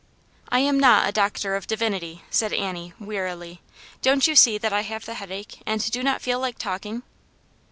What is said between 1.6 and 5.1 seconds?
divinity," said Annie, wfearily." Don't you see that I have